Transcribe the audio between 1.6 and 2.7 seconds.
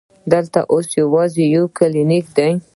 کلینک دی.